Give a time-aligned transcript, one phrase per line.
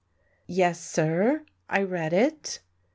[0.47, 2.59] "Yes, sir, I read it."